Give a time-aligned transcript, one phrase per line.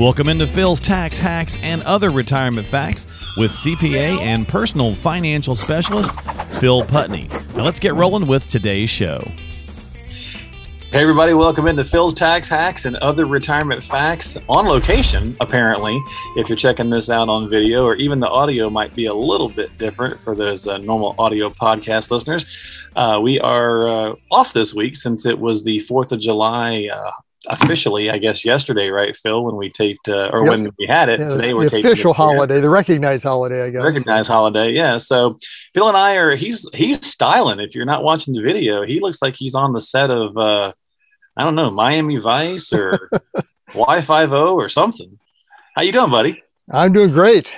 [0.00, 6.18] Welcome into Phil's Tax Hacks and Other Retirement Facts with CPA and personal financial specialist
[6.58, 7.28] Phil Putney.
[7.54, 9.18] Now let's get rolling with today's show.
[10.90, 16.02] Hey, everybody, welcome into Phil's Tax Hacks and Other Retirement Facts on location, apparently.
[16.34, 19.50] If you're checking this out on video, or even the audio might be a little
[19.50, 22.46] bit different for those uh, normal audio podcast listeners.
[22.96, 27.10] Uh, we are uh, off this week since it was the 4th of July uh,
[27.48, 30.50] officially, I guess, yesterday, right, Phil, when we taped, uh, or yep.
[30.50, 31.20] when we had it.
[31.20, 33.82] Yeah, Today we're the official holiday, the recognized holiday, I guess.
[33.82, 34.98] Recognized holiday, yeah.
[34.98, 35.38] So
[35.74, 37.60] Phil and I are he's he's styling.
[37.60, 40.72] If you're not watching the video, he looks like he's on the set of uh,
[41.36, 43.10] I don't know, Miami Vice or
[43.68, 45.18] Hawaii Five O or something.
[45.74, 46.42] How you doing, buddy?
[46.70, 47.52] I'm doing great.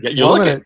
[0.00, 0.62] Yeah, you look it.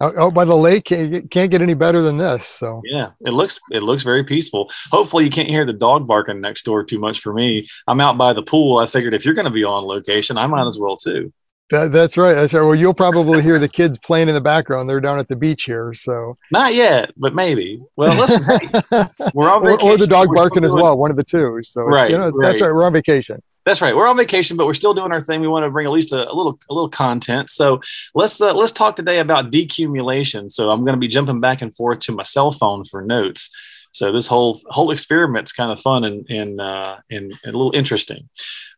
[0.00, 2.46] Out, out, by the lake can't, can't get any better than this.
[2.46, 4.70] So yeah, it looks it looks very peaceful.
[4.90, 7.66] Hopefully, you can't hear the dog barking next door too much for me.
[7.86, 8.78] I'm out by the pool.
[8.78, 11.32] I figured if you're going to be on location, I might as well too.
[11.70, 12.34] That, that's right.
[12.34, 12.60] That's right.
[12.60, 14.88] Well, you'll probably hear the kids playing in the background.
[14.88, 17.82] They're down at the beach here, so not yet, but maybe.
[17.96, 18.68] Well, listen, hey,
[19.34, 19.88] we're on vacation.
[19.88, 21.58] Or, or the dog barking as well, one of the two.
[21.62, 22.50] So right, you know, right.
[22.50, 22.72] that's right.
[22.72, 23.42] We're on vacation.
[23.66, 23.96] That's right.
[23.96, 25.40] We're on vacation, but we're still doing our thing.
[25.40, 27.50] We want to bring at least a, a little a little content.
[27.50, 27.80] So
[28.14, 30.52] let's uh, let's talk today about decumulation.
[30.52, 33.50] So I'm going to be jumping back and forth to my cell phone for notes.
[33.90, 37.74] So this whole whole experiment's kind of fun and and uh, and, and a little
[37.74, 38.28] interesting.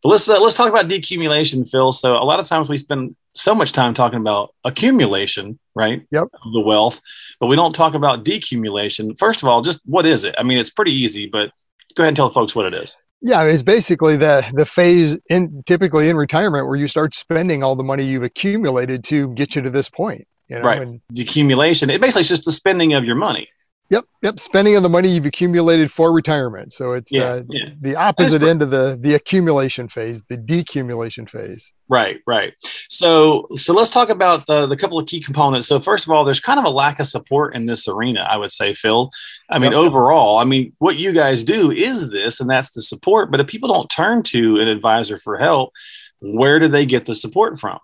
[0.02, 1.92] But let's uh, let's talk about decumulation, Phil.
[1.92, 6.06] So a lot of times we spend so much time talking about accumulation, right?
[6.10, 6.28] Yep.
[6.32, 7.02] Of the wealth,
[7.40, 9.18] but we don't talk about decumulation.
[9.18, 10.34] First of all, just what is it?
[10.38, 11.50] I mean, it's pretty easy, but
[11.94, 12.96] go ahead and tell the folks what it is.
[13.20, 17.74] Yeah, it's basically the the phase in typically in retirement where you start spending all
[17.74, 20.26] the money you've accumulated to get you to this point.
[20.48, 20.62] You know?
[20.62, 20.80] Right.
[20.80, 21.92] And, Decumulation.
[21.92, 23.48] It basically is just the spending of your money.
[23.90, 24.38] Yep, yep.
[24.38, 26.74] Spending of the money you've accumulated for retirement.
[26.74, 27.70] So it's yeah, uh, yeah.
[27.80, 31.72] the opposite end of the the accumulation phase, the decumulation phase.
[31.88, 32.52] Right, right.
[32.90, 35.68] So so let's talk about the the couple of key components.
[35.68, 38.36] So first of all, there's kind of a lack of support in this arena, I
[38.36, 39.10] would say, Phil.
[39.48, 39.78] I mean, yep.
[39.78, 43.30] overall, I mean, what you guys do is this, and that's the support.
[43.30, 45.72] But if people don't turn to an advisor for help,
[46.20, 47.78] where do they get the support from?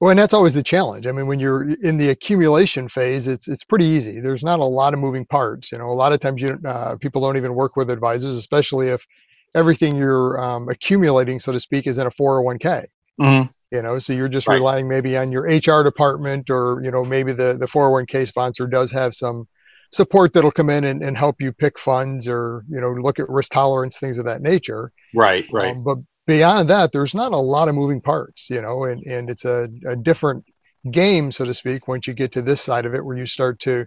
[0.00, 1.06] Well, and that's always the challenge.
[1.06, 4.20] I mean, when you're in the accumulation phase, it's it's pretty easy.
[4.20, 5.72] There's not a lot of moving parts.
[5.72, 8.88] You know, a lot of times you uh, people don't even work with advisors, especially
[8.88, 9.04] if
[9.54, 12.84] everything you're um, accumulating, so to speak, is in a 401k.
[13.20, 13.50] Mm-hmm.
[13.70, 14.56] You know, so you're just right.
[14.56, 18.90] relying maybe on your HR department, or you know, maybe the the 401k sponsor does
[18.92, 19.48] have some
[19.94, 23.28] support that'll come in and, and help you pick funds or you know look at
[23.28, 27.38] risk tolerance things of that nature right right um, but beyond that, there's not a
[27.38, 30.44] lot of moving parts, you know, and, and it's a, a different
[30.90, 33.60] game, so to speak, once you get to this side of it where you start
[33.60, 33.86] to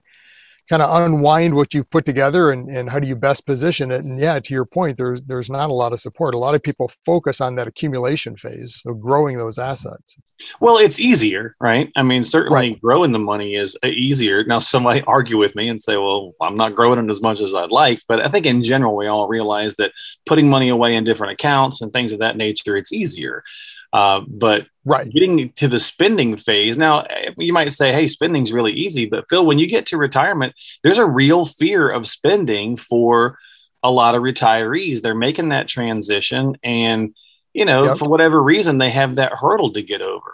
[0.69, 4.03] kind of unwind what you've put together and, and how do you best position it.
[4.03, 6.35] And yeah, to your point, there's there's not a lot of support.
[6.35, 10.17] A lot of people focus on that accumulation phase, so growing those assets.
[10.59, 11.91] Well, it's easier, right?
[11.95, 12.81] I mean, certainly right.
[12.81, 14.43] growing the money is uh, easier.
[14.43, 17.55] Now, somebody argue with me and say, "Well, I'm not growing it as much as
[17.55, 19.93] I'd like," but I think in general, we all realize that
[20.25, 23.43] putting money away in different accounts and things of that nature, it's easier.
[23.93, 25.09] Uh, but right.
[25.09, 29.25] getting to the spending phase now, eh, you might say, "Hey, spending's really easy," but
[29.29, 30.53] Phil, when you get to retirement,
[30.83, 33.37] there's a real fear of spending for
[33.83, 35.01] a lot of retirees.
[35.01, 37.13] They're making that transition, and
[37.53, 37.97] you know, yep.
[37.97, 40.33] for whatever reason, they have that hurdle to get over.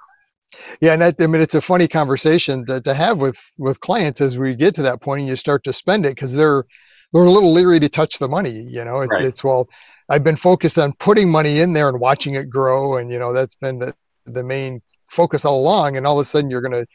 [0.81, 4.21] Yeah, and that, I mean, it's a funny conversation to, to have with with clients
[4.21, 6.65] as we get to that point and you start to spend it because they're
[7.13, 8.51] they're a little leery to touch the money.
[8.51, 9.21] You know, it, right.
[9.21, 9.69] it's well,
[10.09, 13.33] I've been focused on putting money in there and watching it grow, and you know
[13.33, 15.97] that's been the the main focus all along.
[15.97, 16.85] And all of a sudden, you're going to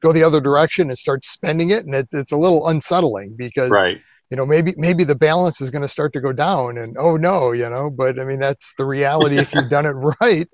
[0.00, 3.70] go the other direction and start spending it, and it, it's a little unsettling because
[3.70, 3.98] right.
[4.30, 7.16] you know maybe maybe the balance is going to start to go down, and oh
[7.16, 7.90] no, you know.
[7.90, 9.38] But I mean that's the reality.
[9.38, 10.48] if you've done it right,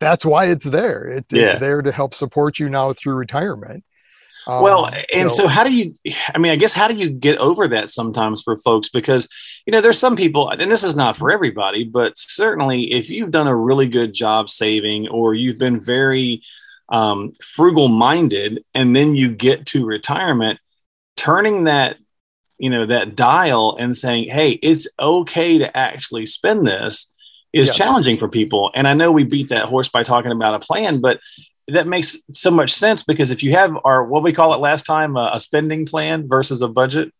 [0.00, 1.08] that's why it's there.
[1.08, 1.52] It, yeah.
[1.52, 3.84] It's there to help support you now through retirement.
[4.46, 5.94] Um, well, and so, so how do you,
[6.34, 8.88] I mean, I guess, how do you get over that sometimes for folks?
[8.88, 9.28] Because,
[9.66, 13.30] you know, there's some people, and this is not for everybody, but certainly if you've
[13.30, 16.42] done a really good job saving or you've been very
[16.88, 20.58] um, frugal minded and then you get to retirement,
[21.16, 21.96] turning that,
[22.58, 27.12] you know, that dial and saying, hey, it's okay to actually spend this
[27.52, 28.70] is challenging for people.
[28.74, 31.20] And I know we beat that horse by talking about a plan, but
[31.68, 34.86] that makes so much sense because if you have our what we call it last
[34.86, 37.12] time uh, a spending plan versus a budget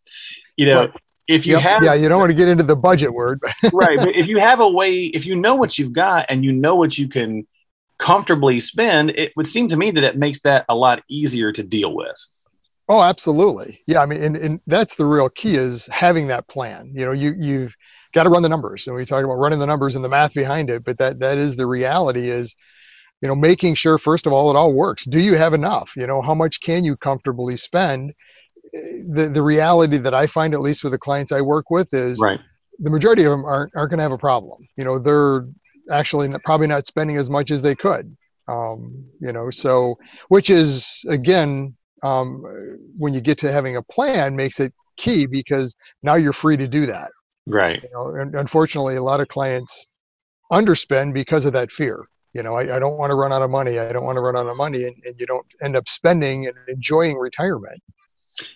[0.57, 0.93] you know right.
[1.27, 1.61] if you yep.
[1.61, 3.39] have yeah you don't want to get into the budget word
[3.73, 6.51] right but if you have a way if you know what you've got and you
[6.51, 7.47] know what you can
[7.97, 11.63] comfortably spend it would seem to me that it makes that a lot easier to
[11.63, 12.17] deal with
[12.87, 16.91] oh absolutely yeah i mean and, and that's the real key is having that plan
[16.93, 17.75] you know you you've
[18.13, 20.33] got to run the numbers and we talk about running the numbers and the math
[20.33, 22.55] behind it but that that is the reality is
[23.21, 25.05] you know, making sure first of all it all works.
[25.05, 25.91] Do you have enough?
[25.95, 28.13] You know, how much can you comfortably spend?
[28.73, 32.19] The the reality that I find, at least with the clients I work with, is
[32.19, 32.39] right.
[32.79, 34.67] the majority of them aren't aren't going to have a problem.
[34.77, 35.47] You know, they're
[35.91, 38.15] actually not, probably not spending as much as they could.
[38.47, 39.97] Um, you know, so
[40.29, 42.43] which is again, um,
[42.97, 46.67] when you get to having a plan, makes it key because now you're free to
[46.67, 47.11] do that.
[47.47, 47.81] Right.
[47.81, 49.87] You know, and unfortunately, a lot of clients
[50.51, 52.05] underspend because of that fear.
[52.33, 53.79] You know, I, I don't want to run out of money.
[53.79, 56.47] I don't want to run out of money, and, and you don't end up spending
[56.47, 57.81] and enjoying retirement.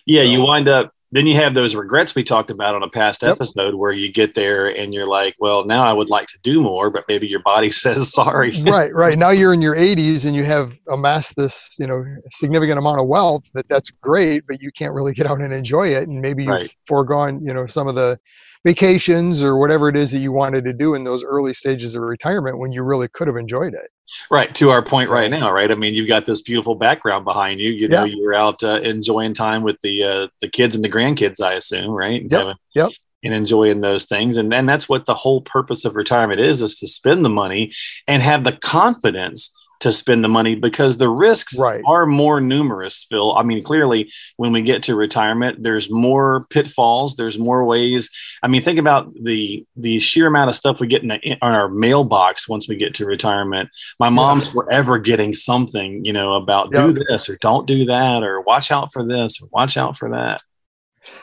[0.06, 2.88] Yeah, so, you wind up then you have those regrets we talked about on a
[2.88, 3.36] past yep.
[3.36, 6.60] episode where you get there and you're like, well, now I would like to do
[6.60, 8.60] more, but maybe your body says sorry.
[8.64, 9.16] right, right.
[9.16, 13.06] Now you're in your 80s and you have amassed this, you know, significant amount of
[13.06, 16.08] wealth that that's great, but you can't really get out and enjoy it.
[16.08, 16.76] And maybe you've right.
[16.88, 18.18] foregone, you know, some of the
[18.64, 22.02] vacations or whatever it is that you wanted to do in those early stages of
[22.02, 23.90] retirement when you really could have enjoyed it.
[24.30, 24.54] Right.
[24.56, 25.70] To our point right now, right?
[25.70, 27.70] I mean, you've got this beautiful background behind you.
[27.70, 31.40] You know, you're out uh, enjoying time with the uh, the kids and the grandkids,
[31.40, 32.22] I assume, right?
[32.22, 32.30] Yep.
[32.32, 32.90] Having, yep.
[33.22, 36.78] And enjoying those things, and then that's what the whole purpose of retirement is: is
[36.80, 37.72] to spend the money
[38.06, 39.50] and have the confidence
[39.84, 41.82] to spend the money because the risks right.
[41.86, 43.36] are more numerous, Phil.
[43.36, 47.16] I mean, clearly, when we get to retirement, there's more pitfalls.
[47.16, 48.08] There's more ways.
[48.42, 51.36] I mean, think about the the sheer amount of stuff we get in, the, in
[51.42, 53.68] our mailbox once we get to retirement.
[54.00, 54.52] My mom's yeah.
[54.52, 58.90] forever getting something, you know, about do this or don't do that or watch out
[58.90, 60.42] for this or watch out for that.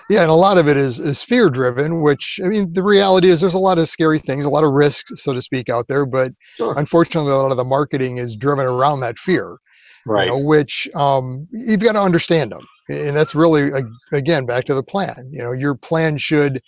[0.10, 3.30] Yeah, and a lot of it is is fear driven, which I mean the reality
[3.30, 5.88] is there's a lot of scary things, a lot of risks, so to speak, out
[5.88, 6.06] there.
[6.06, 6.78] But sure.
[6.78, 9.58] unfortunately, a lot of the marketing is driven around that fear,
[10.06, 10.26] right?
[10.26, 13.72] You know, which um, you've got to understand them, and that's really
[14.12, 15.30] again back to the plan.
[15.32, 16.62] You know, your plan should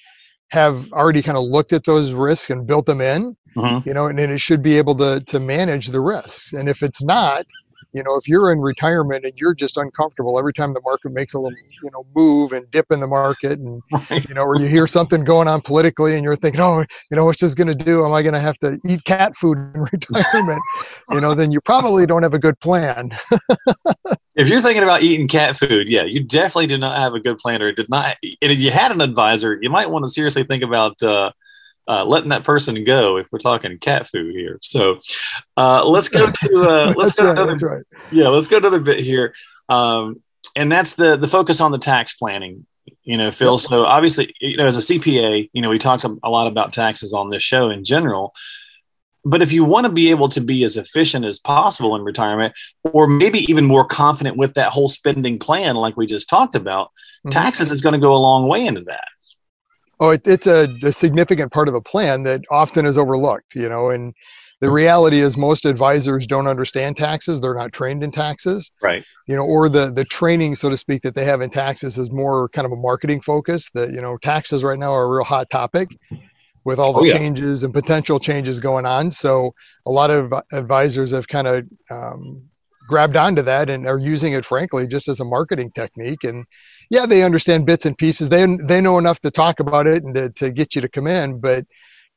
[0.49, 3.35] have already kind of looked at those risks and built them in.
[3.55, 3.87] Mm-hmm.
[3.87, 6.53] You know, and, and it should be able to to manage the risks.
[6.53, 7.45] And if it's not,
[7.93, 11.33] you know, if you're in retirement and you're just uncomfortable every time the market makes
[11.33, 14.27] a little, you know, move and dip in the market, and right.
[14.27, 17.25] you know, or you hear something going on politically, and you're thinking, oh, you know,
[17.25, 18.03] what's this going to do?
[18.03, 20.61] Am I going to have to eat cat food in retirement?
[21.11, 23.11] you know, then you probably don't have a good plan.
[24.35, 27.37] if you're thinking about eating cat food, yeah, you definitely do not have a good
[27.37, 28.17] plan, or did not.
[28.41, 31.01] And if you had an advisor, you might want to seriously think about.
[31.01, 31.31] Uh,
[31.87, 34.59] uh, letting that person go if we're talking cat food here.
[34.61, 34.99] So
[35.57, 37.83] uh, let's go to uh, let's go right, another right.
[38.11, 39.33] yeah let's go to another bit here,
[39.69, 40.21] um,
[40.55, 42.65] and that's the the focus on the tax planning.
[43.03, 43.53] You know, Phil.
[43.53, 43.59] Yep.
[43.59, 47.13] So obviously, you know, as a CPA, you know, we talked a lot about taxes
[47.13, 48.33] on this show in general.
[49.25, 52.53] But if you want to be able to be as efficient as possible in retirement,
[52.83, 56.87] or maybe even more confident with that whole spending plan, like we just talked about,
[56.87, 57.29] mm-hmm.
[57.29, 59.07] taxes is going to go a long way into that.
[60.03, 63.69] Oh, it, it's a, a, significant part of the plan that often is overlooked, you
[63.69, 64.13] know, and
[64.59, 67.39] the reality is most advisors don't understand taxes.
[67.39, 68.69] They're not trained in taxes.
[68.81, 69.05] Right.
[69.29, 72.11] You know, or the, the training, so to speak, that they have in taxes is
[72.11, 75.23] more kind of a marketing focus that, you know, taxes right now are a real
[75.23, 75.87] hot topic
[76.65, 77.13] with all the oh, yeah.
[77.13, 79.09] changes and potential changes going on.
[79.09, 79.55] So
[79.85, 82.43] a lot of advisors have kind of um,
[82.87, 86.23] grabbed onto that and are using it frankly just as a marketing technique.
[86.23, 86.45] And
[86.89, 88.29] yeah they understand bits and pieces.
[88.29, 91.07] They they know enough to talk about it and to, to get you to come
[91.07, 91.65] in but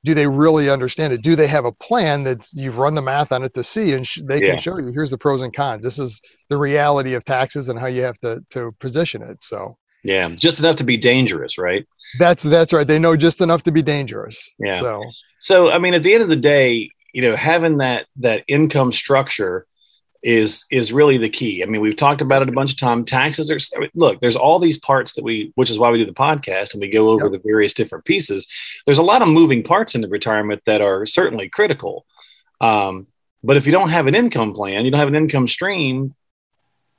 [0.05, 1.23] do they really understand it?
[1.23, 4.07] Do they have a plan that you've run the math on it to see and
[4.07, 4.53] sh- they yeah.
[4.53, 5.83] can show you here's the pros and cons.
[5.83, 9.43] This is the reality of taxes and how you have to to position it.
[9.43, 11.87] So yeah just enough to be dangerous right?
[12.19, 12.87] That's that's right.
[12.87, 14.53] They know just enough to be dangerous.
[14.59, 14.81] Yeah.
[14.81, 15.03] So
[15.39, 18.93] so i mean at the end of the day you know having that that income
[18.93, 19.67] structure
[20.27, 21.63] is is really the key.
[21.63, 23.09] I mean, we've talked about it a bunch of times.
[23.09, 23.61] Taxes are
[23.95, 24.21] look.
[24.21, 26.89] There's all these parts that we, which is why we do the podcast and we
[26.89, 27.33] go over yep.
[27.33, 28.49] the various different pieces.
[28.87, 32.07] There's a lot of moving parts in the retirement that are certainly critical.
[32.61, 33.07] Um,
[33.45, 36.13] but if you don't have an income plan, you don't have an income stream,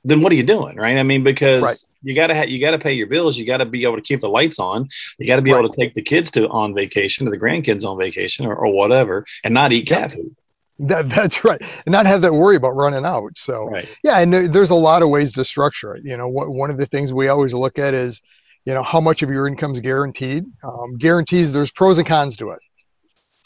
[0.04, 0.96] then what are you doing, right?
[0.96, 1.84] I mean, because right.
[2.02, 4.28] you gotta have you gotta pay your bills, you gotta be able to keep the
[4.30, 5.58] lights on, you gotta be right.
[5.58, 8.72] able to take the kids to on vacation or the grandkids on vacation or, or
[8.72, 10.34] whatever, and not eat cat food.
[10.80, 13.36] That, that's right, and not have that worry about running out.
[13.36, 13.88] So right.
[14.04, 16.02] yeah, and there's a lot of ways to structure it.
[16.04, 18.22] You know, what, one of the things we always look at is,
[18.64, 20.44] you know, how much of your income is guaranteed.
[20.62, 22.60] Um, guarantees, there's pros and cons to it.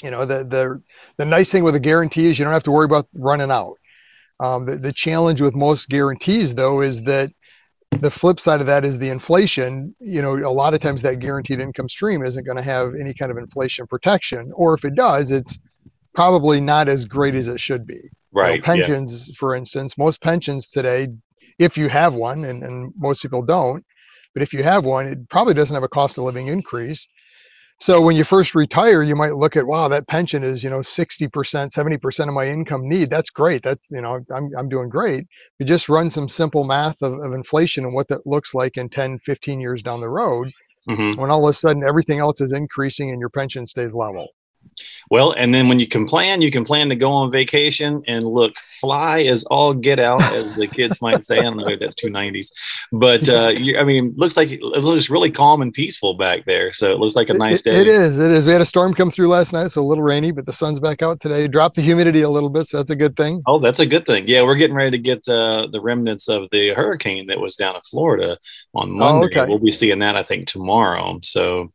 [0.02, 0.82] You know, the the
[1.16, 3.76] the nice thing with a guarantee is you don't have to worry about running out.
[4.40, 7.30] Um, the, the challenge with most guarantees, though, is that
[7.92, 9.94] the flip side of that is the inflation.
[10.00, 13.14] You know, a lot of times that guaranteed income stream isn't going to have any
[13.14, 15.58] kind of inflation protection, or if it does, it's
[16.14, 18.00] probably not as great as it should be.
[18.33, 18.54] Right.
[18.54, 19.35] You know, pensions, yeah.
[19.38, 21.09] for instance, most pensions today,
[21.59, 23.85] if you have one, and, and most people don't,
[24.35, 27.07] but if you have one, it probably doesn't have a cost of living increase.
[27.81, 30.78] So when you first retire, you might look at, wow, that pension is, you know,
[30.78, 33.11] 60%, 70% of my income need.
[33.11, 33.62] That's great.
[33.64, 35.26] That's, you know, I'm, I'm doing great.
[35.59, 38.88] You just run some simple math of, of inflation and what that looks like in
[38.88, 40.52] 10, 15 years down the road.
[40.88, 41.21] Mm-hmm.
[41.21, 44.28] When all of a sudden everything else is increasing and your pension stays level.
[45.12, 48.25] Well, and then when you can plan, you can plan to go on vacation and
[48.25, 51.37] look fly as all get out, as the kids might say.
[51.37, 52.50] I don't know if that's too nineties,
[52.90, 56.73] but uh, you, I mean, looks like it looks really calm and peaceful back there.
[56.73, 57.81] So it looks like a nice it, day.
[57.83, 58.19] It is.
[58.19, 58.47] It is.
[58.47, 60.81] We had a storm come through last night, so a little rainy, but the sun's
[60.81, 61.47] back out today.
[61.47, 63.42] Dropped the humidity a little bit, so that's a good thing.
[63.47, 64.26] Oh, that's a good thing.
[64.26, 67.76] Yeah, we're getting ready to get uh, the remnants of the hurricane that was down
[67.76, 68.38] in Florida
[68.75, 69.38] on oh, Monday.
[69.38, 69.47] Oh, okay.
[69.47, 71.21] We'll be seeing that, I think, tomorrow.
[71.23, 71.71] So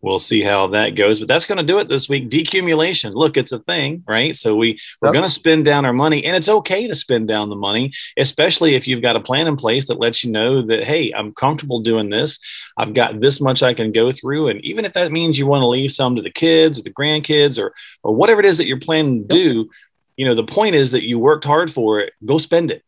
[0.00, 1.18] we'll see how that goes.
[1.18, 2.30] But that's going to do it this week.
[2.30, 3.14] Decumulation.
[3.14, 4.34] Look, it's a thing, right?
[4.34, 5.14] So we we're yep.
[5.14, 8.74] going to spend down our money, and it's okay to spend down the money, especially
[8.74, 11.80] if you've got a plan in place that lets you know that hey, I'm comfortable
[11.80, 12.38] doing this.
[12.76, 15.62] I've got this much I can go through, and even if that means you want
[15.62, 18.66] to leave some to the kids or the grandkids or or whatever it is that
[18.66, 19.70] you're planning to do,
[20.16, 22.12] you know, the point is that you worked hard for it.
[22.24, 22.84] Go spend it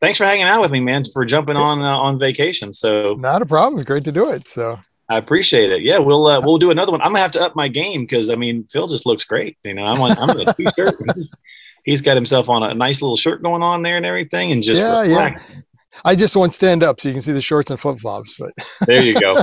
[0.00, 2.72] thanks for hanging out with me, man, for jumping on uh, on vacation.
[2.72, 3.78] So not a problem.
[3.78, 4.48] It's great to do it.
[4.48, 4.78] So
[5.10, 5.82] I appreciate it.
[5.82, 7.02] Yeah, we'll uh, we'll do another one.
[7.02, 9.58] I'm gonna have to up my game because I mean Phil just looks great.
[9.64, 10.94] You know, I'm on I'm in a t-shirt.
[11.16, 11.34] he's,
[11.84, 14.80] he's got himself on a nice little shirt going on there and everything, and just
[14.80, 15.46] yeah, relaxed.
[15.48, 15.60] yeah.
[16.04, 18.34] I just want stand up so you can see the shorts and flip flops.
[18.38, 18.52] But
[18.86, 19.42] there you go,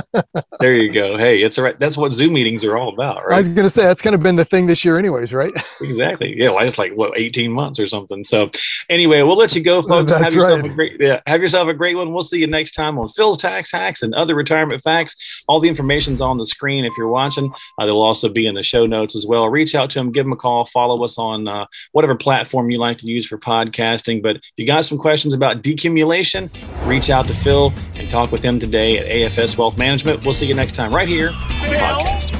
[0.60, 1.16] there you go.
[1.16, 1.78] Hey, it's all right.
[1.78, 3.36] That's what Zoom meetings are all about, right?
[3.36, 5.52] I was gonna say that's kind of been the thing this year, anyways, right?
[5.80, 6.34] exactly.
[6.36, 8.24] Yeah, it's like what 18 months or something.
[8.24, 8.50] So
[8.88, 10.12] anyway, we'll let you go, folks.
[10.12, 10.70] That's have yourself right.
[10.70, 12.12] a great yeah, have yourself a great one.
[12.12, 15.16] We'll see you next time on Phil's Tax Hacks and other retirement facts.
[15.48, 17.52] All the information's on the screen if you're watching.
[17.78, 19.48] Uh, they'll also be in the show notes as well.
[19.48, 22.78] Reach out to him, give him a call, follow us on uh, whatever platform you
[22.78, 24.22] like to use for podcasting.
[24.22, 26.47] But if you got some questions about decumulation,
[26.84, 30.24] reach out to Phil and talk with him today at AFS Wealth Management.
[30.24, 32.34] We'll see you next time right here on the podcast.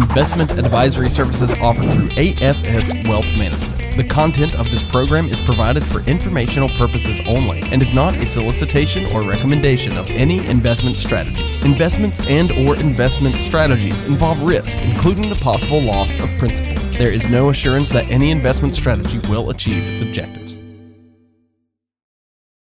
[0.00, 3.96] Investment advisory services offered through AFS Wealth Management.
[3.96, 8.24] The content of this program is provided for informational purposes only and is not a
[8.24, 11.44] solicitation or recommendation of any investment strategy.
[11.62, 16.74] Investments and or investment strategies involve risk, including the possible loss of principal.
[16.96, 20.61] There is no assurance that any investment strategy will achieve its objectives.